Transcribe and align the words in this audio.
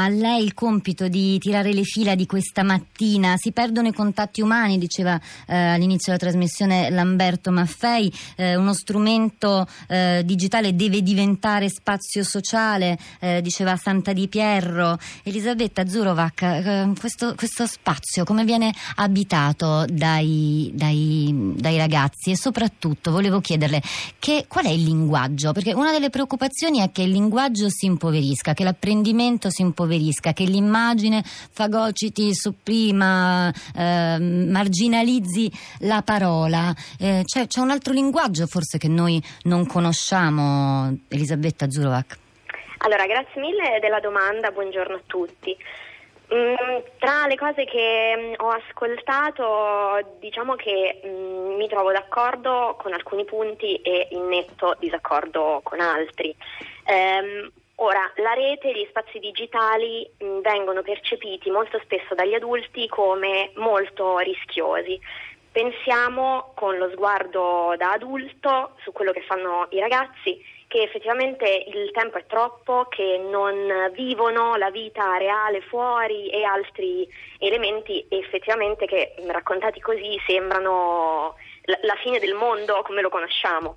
A 0.00 0.08
lei 0.08 0.44
il 0.44 0.54
compito 0.54 1.08
di 1.08 1.40
tirare 1.40 1.72
le 1.72 1.82
fila 1.82 2.14
di 2.14 2.24
questa 2.24 2.62
mattina, 2.62 3.34
si 3.36 3.50
perdono 3.50 3.88
i 3.88 3.92
contatti 3.92 4.40
umani, 4.40 4.78
diceva 4.78 5.20
eh, 5.44 5.56
all'inizio 5.56 6.12
della 6.12 6.30
trasmissione 6.30 6.88
Lamberto 6.88 7.50
Maffei, 7.50 8.12
eh, 8.36 8.54
uno 8.54 8.74
strumento 8.74 9.66
eh, 9.88 10.22
digitale 10.24 10.76
deve 10.76 11.02
diventare 11.02 11.68
spazio 11.68 12.22
sociale, 12.22 12.96
eh, 13.18 13.42
diceva 13.42 13.74
Santa 13.74 14.12
Di 14.12 14.28
Pierro. 14.28 14.96
Elisabetta 15.24 15.84
Zurovac, 15.88 16.42
eh, 16.42 16.92
questo, 16.96 17.34
questo, 17.34 17.66
spazio 17.66 18.22
come 18.22 18.44
viene 18.44 18.72
abitato 18.96 19.84
dai, 19.90 20.70
dai, 20.74 21.54
dai, 21.56 21.76
ragazzi 21.76 22.30
e 22.30 22.36
soprattutto 22.36 23.10
volevo 23.10 23.40
chiederle 23.40 23.82
che, 24.20 24.44
qual 24.46 24.66
è 24.66 24.70
il 24.70 24.84
linguaggio? 24.84 25.50
Perché 25.50 25.74
una 25.74 25.90
delle 25.90 26.08
preoccupazioni 26.08 26.78
è 26.78 26.92
che 26.92 27.02
il 27.02 27.10
linguaggio 27.10 27.68
si 27.68 27.86
impoverisca, 27.86 28.54
che 28.54 28.62
l'apprendimento 28.62 29.50
si 29.50 29.62
impoverisca 29.62 29.86
impoverisca, 29.88 30.32
che 30.32 30.44
l'immagine 30.44 31.22
fagociti, 31.24 32.34
sopprima, 32.34 33.50
eh, 33.74 34.18
marginalizzi 34.20 35.50
la 35.80 36.02
parola. 36.04 36.72
Eh, 37.00 37.22
c'è, 37.24 37.46
c'è, 37.46 37.60
un 37.60 37.70
altro 37.70 37.92
linguaggio 37.94 38.46
forse 38.46 38.76
che 38.78 38.88
noi 38.88 39.20
non 39.44 39.66
conosciamo, 39.66 40.94
Elisabetta 41.08 41.70
Zurovac. 41.70 42.18
Allora, 42.78 43.06
grazie 43.06 43.40
mille 43.40 43.78
della 43.80 44.00
domanda, 44.00 44.50
buongiorno 44.50 44.94
a 44.94 45.00
tutti. 45.06 45.56
Mm, 46.32 46.76
tra 46.98 47.26
le 47.26 47.36
cose 47.36 47.64
che 47.64 48.14
mm, 48.14 48.32
ho 48.36 48.50
ascoltato, 48.50 50.16
diciamo 50.20 50.54
che 50.56 51.00
mm, 51.04 51.56
mi 51.56 51.66
trovo 51.68 51.90
d'accordo 51.90 52.76
con 52.78 52.92
alcuni 52.92 53.24
punti 53.24 53.76
e 53.76 54.08
in 54.10 54.28
netto 54.28 54.76
disaccordo 54.78 55.60
con 55.64 55.80
altri. 55.80 56.34
Um, 56.86 57.50
Ora, 57.80 58.10
la 58.16 58.32
rete 58.32 58.70
e 58.70 58.72
gli 58.72 58.86
spazi 58.88 59.20
digitali 59.20 60.08
mh, 60.18 60.40
vengono 60.40 60.82
percepiti 60.82 61.48
molto 61.48 61.78
spesso 61.84 62.14
dagli 62.14 62.34
adulti 62.34 62.88
come 62.88 63.52
molto 63.54 64.18
rischiosi. 64.18 65.00
Pensiamo 65.52 66.52
con 66.56 66.76
lo 66.76 66.90
sguardo 66.90 67.74
da 67.76 67.92
adulto 67.92 68.72
su 68.82 68.90
quello 68.90 69.12
che 69.12 69.22
fanno 69.22 69.68
i 69.70 69.78
ragazzi, 69.78 70.44
che 70.66 70.82
effettivamente 70.82 71.66
il 71.68 71.92
tempo 71.92 72.18
è 72.18 72.26
troppo, 72.26 72.86
che 72.88 73.16
non 73.30 73.90
vivono 73.92 74.56
la 74.56 74.70
vita 74.70 75.16
reale 75.16 75.60
fuori 75.60 76.30
e 76.30 76.42
altri 76.42 77.08
elementi 77.38 78.04
effettivamente 78.08 78.86
che 78.86 79.14
raccontati 79.26 79.80
così 79.80 80.20
sembrano 80.26 81.36
la 81.62 81.94
fine 82.02 82.18
del 82.18 82.34
mondo 82.34 82.82
come 82.82 83.02
lo 83.02 83.08
conosciamo. 83.08 83.76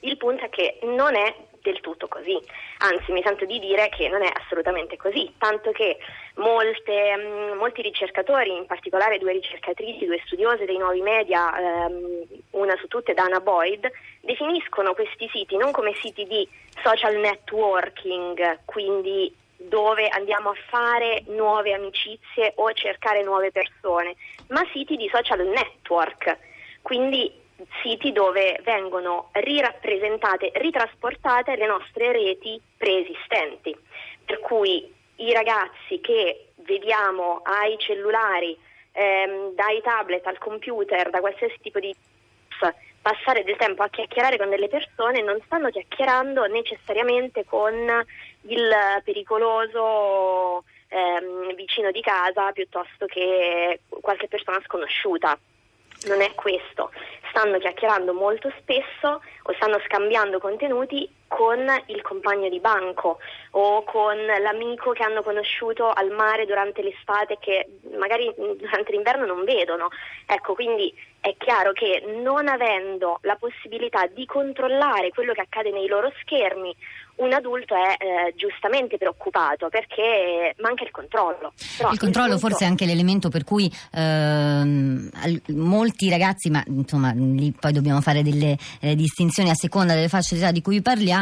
Il 0.00 0.16
punto 0.16 0.44
è 0.44 0.48
che 0.48 0.78
non 0.82 1.14
è 1.14 1.34
del 1.62 1.80
tutto 1.80 2.08
così, 2.08 2.38
anzi 2.78 3.12
mi 3.12 3.22
sento 3.22 3.44
di 3.44 3.58
dire 3.58 3.88
che 3.88 4.08
non 4.08 4.22
è 4.22 4.30
assolutamente 4.32 4.96
così, 4.96 5.32
tanto 5.38 5.70
che 5.72 5.98
molte, 6.36 7.16
mm, 7.16 7.56
molti 7.58 7.82
ricercatori, 7.82 8.56
in 8.56 8.66
particolare 8.66 9.18
due 9.18 9.32
ricercatrici, 9.32 10.06
due 10.06 10.20
studiose 10.24 10.64
dei 10.64 10.78
nuovi 10.78 11.00
media, 11.00 11.86
ehm, 11.86 12.24
una 12.50 12.76
su 12.76 12.86
tutte 12.88 13.14
Dana 13.14 13.40
Boyd, 13.40 13.90
definiscono 14.20 14.94
questi 14.94 15.28
siti 15.32 15.56
non 15.56 15.72
come 15.72 15.94
siti 15.94 16.26
di 16.26 16.48
social 16.82 17.16
networking, 17.16 18.60
quindi 18.64 19.34
dove 19.58 20.08
andiamo 20.08 20.50
a 20.50 20.56
fare 20.68 21.24
nuove 21.26 21.72
amicizie 21.72 22.52
o 22.56 22.72
cercare 22.72 23.22
nuove 23.22 23.50
persone, 23.50 24.14
ma 24.48 24.64
siti 24.72 24.96
di 24.96 25.10
social 25.12 25.44
network, 25.46 26.38
quindi 26.82 27.46
siti 27.82 28.12
dove 28.12 28.60
vengono 28.62 29.30
rirappresentate, 29.32 30.52
ritrasportate 30.54 31.56
le 31.56 31.66
nostre 31.66 32.12
reti 32.12 32.60
preesistenti. 32.76 33.76
Per 34.24 34.40
cui 34.40 34.92
i 35.16 35.32
ragazzi 35.32 36.00
che 36.00 36.50
vediamo 36.56 37.40
ai 37.44 37.76
cellulari, 37.78 38.56
ehm, 38.92 39.54
dai 39.54 39.80
tablet 39.80 40.26
al 40.26 40.38
computer, 40.38 41.10
da 41.10 41.20
qualsiasi 41.20 41.56
tipo 41.60 41.78
di 41.80 41.94
passare 43.00 43.44
del 43.44 43.56
tempo 43.56 43.82
a 43.82 43.88
chiacchierare 43.88 44.36
con 44.36 44.50
delle 44.50 44.68
persone 44.68 45.22
non 45.22 45.40
stanno 45.44 45.70
chiacchierando 45.70 46.46
necessariamente 46.46 47.44
con 47.44 47.74
il 48.42 48.70
pericoloso 49.04 50.64
ehm, 50.88 51.54
vicino 51.54 51.90
di 51.92 52.00
casa 52.00 52.50
piuttosto 52.50 53.06
che 53.06 53.80
qualche 54.00 54.26
persona 54.26 54.60
sconosciuta 54.64 55.38
non 56.06 56.20
è 56.20 56.34
questo, 56.34 56.90
stanno 57.30 57.58
chiacchierando 57.58 58.12
molto 58.12 58.52
spesso 58.58 59.20
o 59.42 59.52
stanno 59.54 59.78
scambiando 59.86 60.38
contenuti 60.38 61.08
con 61.28 61.58
il 61.86 62.02
compagno 62.02 62.48
di 62.48 62.58
banco 62.58 63.18
o 63.52 63.84
con 63.84 64.16
l'amico 64.16 64.92
che 64.92 65.02
hanno 65.04 65.22
conosciuto 65.22 65.90
al 65.90 66.10
mare 66.10 66.46
durante 66.46 66.82
l'estate 66.82 67.36
che 67.38 67.68
magari 67.96 68.32
durante 68.34 68.90
l'inverno 68.92 69.26
non 69.26 69.44
vedono. 69.44 69.88
Ecco, 70.26 70.54
quindi 70.54 70.92
è 71.20 71.34
chiaro 71.36 71.72
che 71.72 72.02
non 72.22 72.48
avendo 72.48 73.18
la 73.22 73.36
possibilità 73.36 74.06
di 74.06 74.24
controllare 74.24 75.10
quello 75.10 75.32
che 75.32 75.42
accade 75.42 75.70
nei 75.70 75.86
loro 75.86 76.12
schermi 76.22 76.74
un 77.18 77.32
adulto 77.32 77.74
è 77.74 77.96
eh, 77.98 78.34
giustamente 78.36 78.96
preoccupato 78.96 79.68
perché 79.68 80.54
manca 80.58 80.84
il 80.84 80.90
controllo. 80.90 81.52
Però 81.76 81.90
il 81.90 81.98
controllo 81.98 82.32
punto... 82.32 82.46
forse 82.48 82.64
è 82.64 82.68
anche 82.68 82.86
l'elemento 82.86 83.28
per 83.28 83.44
cui 83.44 83.70
ehm, 83.92 85.10
molti 85.48 86.08
ragazzi, 86.10 86.50
ma 86.50 86.62
insomma 86.66 87.12
lì 87.12 87.52
poi 87.58 87.72
dobbiamo 87.72 88.00
fare 88.00 88.22
delle 88.22 88.56
eh, 88.80 88.94
distinzioni 88.94 89.50
a 89.50 89.54
seconda 89.54 89.94
delle 89.94 90.08
fasce 90.08 90.36
d'età 90.36 90.52
di 90.52 90.62
cui 90.62 90.80
parliamo, 90.80 91.17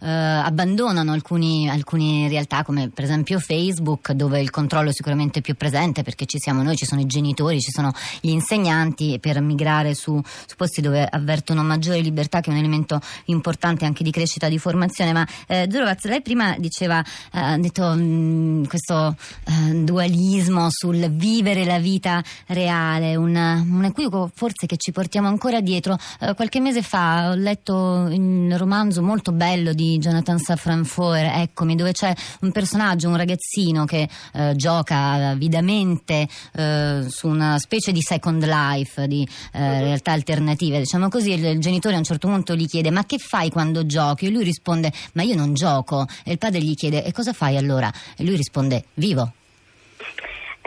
eh, 0.00 0.08
abbandonano 0.08 1.12
alcuni, 1.12 1.68
alcune 1.68 2.28
realtà 2.28 2.62
come 2.64 2.88
per 2.88 3.04
esempio 3.04 3.38
Facebook 3.38 4.12
dove 4.12 4.40
il 4.40 4.50
controllo 4.50 4.90
è 4.90 4.92
sicuramente 4.92 5.40
più 5.40 5.54
presente 5.54 6.02
perché 6.02 6.26
ci 6.26 6.38
siamo 6.38 6.62
noi, 6.62 6.76
ci 6.76 6.86
sono 6.86 7.00
i 7.00 7.06
genitori, 7.06 7.60
ci 7.60 7.70
sono 7.70 7.92
gli 8.20 8.30
insegnanti 8.30 9.18
per 9.20 9.40
migrare 9.40 9.94
su, 9.94 10.20
su 10.46 10.56
posti 10.56 10.80
dove 10.80 11.06
avvertono 11.08 11.62
maggiore 11.62 12.00
libertà 12.00 12.40
che 12.40 12.50
è 12.50 12.52
un 12.52 12.58
elemento 12.58 13.00
importante 13.26 13.84
anche 13.84 14.02
di 14.02 14.10
crescita, 14.10 14.48
di 14.48 14.58
formazione, 14.58 15.12
ma 15.12 15.26
eh, 15.46 15.68
Zurovaz, 15.70 16.04
lei 16.04 16.22
prima 16.22 16.56
diceva, 16.58 17.00
eh, 17.00 17.38
ha 17.38 17.58
detto 17.58 17.94
mh, 17.94 18.00
mm, 18.00 18.64
questo 18.64 19.16
eh, 19.44 19.84
dualismo 19.84 20.68
sul 20.70 21.08
vivere 21.10 21.64
la 21.64 21.78
vita 21.78 22.22
reale, 22.46 23.16
un, 23.16 23.34
un, 23.36 23.84
equivoco 23.84 24.30
forse 24.34 24.66
che 24.66 24.76
ci 24.76 24.92
portiamo 24.92 25.28
ancora 25.28 25.60
dietro. 25.60 25.96
Eh, 26.20 26.34
qualche 26.34 26.60
mese 26.60 26.82
fa 26.82 27.30
ho 27.30 27.34
letto 27.34 27.74
un 27.74 28.54
romanzo 28.56 29.02
molto 29.02 29.27
bello 29.32 29.72
di 29.72 29.98
Jonathan 29.98 30.38
Safran 30.38 30.84
Foer, 30.84 31.40
Eccomi, 31.40 31.74
dove 31.74 31.92
c'è 31.92 32.12
un 32.40 32.52
personaggio, 32.52 33.08
un 33.08 33.16
ragazzino 33.16 33.84
che 33.84 34.08
eh, 34.32 34.54
gioca 34.56 35.30
avidamente 35.30 36.28
eh, 36.54 37.06
su 37.08 37.28
una 37.28 37.58
specie 37.58 37.92
di 37.92 38.00
second 38.00 38.44
life, 38.44 39.06
di 39.06 39.26
uh-huh. 39.54 39.60
realtà 39.60 40.12
alternative, 40.12 40.78
diciamo 40.78 41.08
così, 41.08 41.32
il, 41.32 41.44
il 41.44 41.60
genitore 41.60 41.94
a 41.94 41.98
un 41.98 42.04
certo 42.04 42.28
punto 42.28 42.54
gli 42.54 42.66
chiede 42.66 42.90
ma 42.90 43.04
che 43.04 43.18
fai 43.18 43.50
quando 43.50 43.86
giochi? 43.86 44.26
E 44.26 44.30
lui 44.30 44.44
risponde 44.44 44.92
ma 45.12 45.22
io 45.22 45.34
non 45.34 45.54
gioco. 45.54 46.06
E 46.24 46.32
il 46.32 46.38
padre 46.38 46.60
gli 46.60 46.74
chiede 46.74 47.04
e 47.04 47.12
cosa 47.12 47.32
fai 47.32 47.56
allora? 47.56 47.92
E 48.16 48.24
lui 48.24 48.36
risponde 48.36 48.84
vivo. 48.94 49.32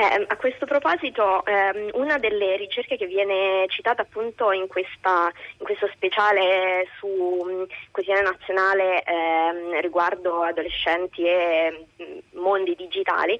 Eh, 0.01 0.25
a 0.29 0.35
questo 0.35 0.65
proposito, 0.65 1.45
ehm, 1.45 1.91
una 1.93 2.17
delle 2.17 2.55
ricerche 2.55 2.97
che 2.97 3.05
viene 3.05 3.67
citata 3.67 4.01
appunto 4.01 4.51
in, 4.51 4.65
questa, 4.65 5.31
in 5.59 5.63
questo 5.63 5.87
speciale 5.93 6.87
su 6.97 7.05
um, 7.05 7.67
Quotidiano 7.91 8.31
Nazionale 8.31 9.03
ehm, 9.03 9.79
riguardo 9.79 10.41
adolescenti 10.41 11.23
e 11.23 11.85
mh, 11.97 12.39
mondi 12.39 12.73
digitali 12.75 13.39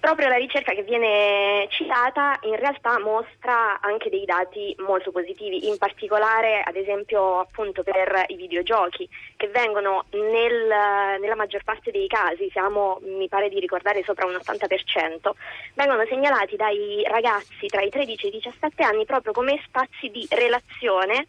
Proprio 0.00 0.28
la 0.28 0.36
ricerca 0.36 0.72
che 0.72 0.82
viene 0.82 1.66
citata 1.68 2.38
in 2.44 2.56
realtà 2.56 2.98
mostra 2.98 3.78
anche 3.82 4.08
dei 4.08 4.24
dati 4.24 4.74
molto 4.78 5.10
positivi, 5.10 5.68
in 5.68 5.76
particolare 5.76 6.62
ad 6.64 6.74
esempio 6.74 7.38
appunto 7.38 7.82
per 7.82 8.24
i 8.28 8.34
videogiochi 8.36 9.06
che 9.36 9.48
vengono 9.48 10.06
nel, 10.12 11.20
nella 11.20 11.36
maggior 11.36 11.64
parte 11.64 11.90
dei 11.90 12.06
casi, 12.06 12.48
siamo 12.50 12.98
mi 13.02 13.28
pare 13.28 13.50
di 13.50 13.60
ricordare 13.60 14.02
sopra 14.02 14.24
un 14.24 14.40
80%, 14.42 15.32
vengono 15.74 16.06
segnalati 16.06 16.56
dai 16.56 17.02
ragazzi 17.06 17.66
tra 17.66 17.82
i 17.82 17.90
13 17.90 18.24
e 18.24 18.28
i 18.28 18.32
17 18.32 18.82
anni 18.82 19.04
proprio 19.04 19.34
come 19.34 19.60
spazi 19.66 20.08
di 20.08 20.26
relazione 20.30 21.26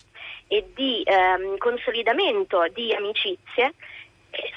e 0.47 0.65
di 0.73 1.03
ehm, 1.03 1.57
consolidamento 1.57 2.65
di 2.73 2.93
amicizie 2.93 3.73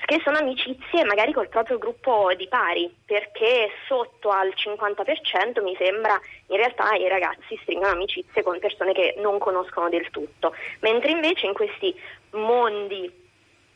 che 0.06 0.20
sono 0.22 0.38
amicizie 0.38 1.04
magari 1.04 1.32
col 1.32 1.48
proprio 1.48 1.78
gruppo 1.78 2.32
di 2.36 2.46
pari, 2.46 2.94
perché 3.04 3.70
sotto 3.86 4.30
al 4.30 4.52
50% 4.54 5.62
mi 5.62 5.74
sembra 5.76 6.20
in 6.48 6.56
realtà 6.56 6.94
i 6.94 7.08
ragazzi 7.08 7.58
stringono 7.62 7.92
amicizie 7.92 8.42
con 8.42 8.58
persone 8.58 8.92
che 8.92 9.14
non 9.18 9.38
conoscono 9.38 9.88
del 9.88 10.08
tutto, 10.10 10.54
mentre 10.80 11.10
invece 11.10 11.46
in 11.46 11.54
questi 11.54 11.94
mondi 12.30 13.22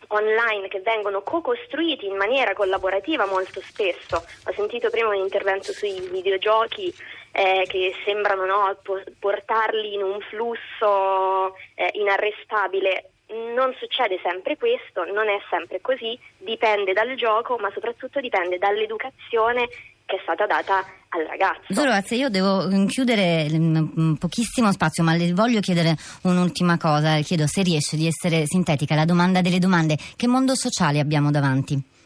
online 0.08 0.68
che 0.68 0.80
vengono 0.80 1.22
co-costruiti 1.22 2.06
in 2.06 2.16
maniera 2.16 2.54
collaborativa 2.54 3.26
molto 3.26 3.60
spesso. 3.60 4.16
Ho 4.16 4.52
sentito 4.52 4.90
prima 4.90 5.08
un 5.08 5.16
intervento 5.16 5.72
sui 5.72 6.00
videogiochi 6.10 6.94
eh, 7.32 7.64
che 7.68 7.94
sembrano 8.04 8.46
no, 8.46 8.76
portarli 9.18 9.94
in 9.94 10.02
un 10.02 10.18
flusso 10.20 11.54
eh, 11.74 11.90
inarrestabile 11.92 13.10
non 13.54 13.74
succede 13.78 14.18
sempre 14.22 14.56
questo, 14.56 15.04
non 15.04 15.28
è 15.28 15.38
sempre 15.50 15.80
così, 15.80 16.18
dipende 16.38 16.92
dal 16.92 17.14
gioco, 17.14 17.56
ma 17.58 17.70
soprattutto 17.72 18.20
dipende 18.20 18.58
dall'educazione 18.58 19.68
che 20.08 20.16
è 20.16 20.20
stata 20.22 20.46
data 20.46 20.78
al 21.10 21.24
ragazzo. 21.26 21.66
Dottor 21.68 22.02
io 22.16 22.30
devo 22.30 22.66
mm, 22.66 22.86
chiudere 22.86 23.46
mm, 23.50 24.14
pochissimo 24.14 24.72
spazio, 24.72 25.04
ma 25.04 25.14
le 25.14 25.32
voglio 25.34 25.60
chiedere 25.60 25.94
un'ultima 26.22 26.78
cosa. 26.78 27.20
Chiedo 27.20 27.46
se 27.46 27.62
riesce 27.62 27.96
di 27.96 28.06
essere 28.06 28.46
sintetica 28.46 28.94
la 28.94 29.04
domanda 29.04 29.42
delle 29.42 29.58
domande. 29.58 29.98
Che 30.16 30.26
mondo 30.26 30.54
sociale 30.54 30.98
abbiamo 30.98 31.30
davanti? 31.30 31.96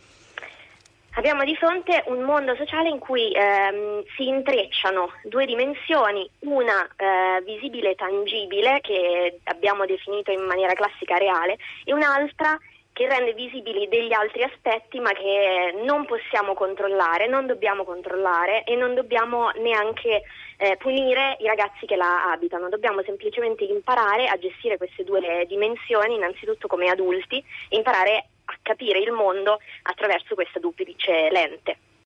Abbiamo 1.15 1.45
di 1.45 1.55
fronte 1.57 2.03
un 2.07 2.23
mondo 2.23 2.57
sociale 2.57 2.89
in 2.89 2.99
cui 2.99 3.31
ehm, 3.33 4.03
si 4.17 4.29
intrecciano 4.29 5.13
due 5.25 5.45
dimensioni, 5.45 6.29
una 6.41 6.89
eh, 6.97 7.43
visibile 7.45 7.91
e 7.91 7.95
tangibile, 7.97 8.81
che 8.81 9.41
abbiamo 9.45 9.85
definito 9.85 10.31
in 10.31 10.43
maniera 10.45 10.73
classica 10.73 11.19
reale, 11.19 11.59
e 11.85 11.93
un'altra 11.93 12.59
che 12.95 13.09
rende 13.09 13.35
visibili 13.35 13.89
degli 13.89 14.13
altri 14.13 14.43
aspetti 14.43 15.01
ma 15.01 15.13
che 15.13 15.75
non 15.85 16.07
possiamo 16.07 16.55
controllare, 16.55 17.27
non 17.27 17.47
dobbiamo 17.47 17.85
controllare 17.85 18.65
e 18.65 18.75
non 18.77 18.95
dobbiamo 18.95 19.51
neanche 19.57 20.23
eh, 20.57 20.77
punire 20.79 21.37
i 21.41 21.47
ragazzi 21.47 21.85
che 21.85 21.97
la 21.97 22.31
abitano, 22.31 22.69
dobbiamo 22.69 23.03
semplicemente 23.03 23.65
imparare 23.65 24.29
a 24.29 24.39
gestire 24.39 24.77
queste 24.79 25.05
due 25.05 25.45
dimensioni, 25.47 26.15
innanzitutto 26.15 26.69
come 26.69 26.89
adulti, 26.89 27.43
imparare 27.71 28.29
capire 28.63 28.99
il 28.99 29.13
mondo 29.13 29.59
attraverso 29.83 30.35
questa 30.35 30.59
duplice 30.59 31.31
lente. 31.31 31.79